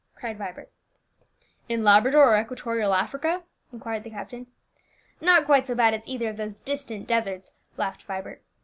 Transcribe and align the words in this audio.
cried 0.15 0.35
Vibert. 0.39 0.71
"In 1.69 1.83
Labrador 1.83 2.33
or 2.35 2.41
equatorial 2.41 2.95
Africa?" 2.95 3.43
inquired 3.71 4.03
the 4.03 4.09
captain. 4.09 4.47
"Not 5.21 5.45
quite 5.45 5.67
so 5.67 5.75
bad 5.75 5.93
as 5.93 6.07
either 6.07 6.27
of 6.29 6.37
those 6.37 6.57
distant 6.57 7.05
deserts," 7.05 7.53
laughed 7.77 8.01
Vibert. 8.01 8.41